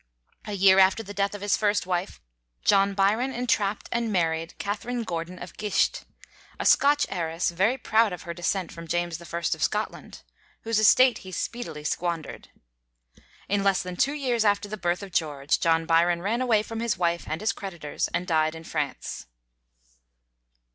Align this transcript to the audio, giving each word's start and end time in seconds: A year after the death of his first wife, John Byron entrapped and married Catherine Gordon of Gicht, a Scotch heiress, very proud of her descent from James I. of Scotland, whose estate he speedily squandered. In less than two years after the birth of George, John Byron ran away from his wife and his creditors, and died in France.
A 0.45 0.53
year 0.53 0.79
after 0.79 1.03
the 1.03 1.13
death 1.13 1.35
of 1.35 1.41
his 1.41 1.55
first 1.55 1.85
wife, 1.85 2.19
John 2.65 2.95
Byron 2.95 3.31
entrapped 3.31 3.87
and 3.91 4.11
married 4.11 4.57
Catherine 4.57 5.03
Gordon 5.03 5.37
of 5.37 5.55
Gicht, 5.57 6.05
a 6.59 6.65
Scotch 6.65 7.05
heiress, 7.07 7.51
very 7.51 7.77
proud 7.77 8.11
of 8.11 8.23
her 8.23 8.33
descent 8.33 8.71
from 8.71 8.87
James 8.87 9.21
I. 9.21 9.37
of 9.37 9.63
Scotland, 9.63 10.23
whose 10.63 10.79
estate 10.79 11.19
he 11.19 11.31
speedily 11.31 11.83
squandered. 11.83 12.49
In 13.47 13.63
less 13.63 13.83
than 13.83 13.95
two 13.95 14.13
years 14.13 14.43
after 14.43 14.67
the 14.67 14.75
birth 14.75 15.03
of 15.03 15.11
George, 15.11 15.59
John 15.59 15.85
Byron 15.85 16.23
ran 16.23 16.41
away 16.41 16.63
from 16.63 16.79
his 16.79 16.97
wife 16.97 17.27
and 17.27 17.39
his 17.39 17.53
creditors, 17.53 18.07
and 18.07 18.25
died 18.25 18.55
in 18.55 18.63
France. 18.63 19.27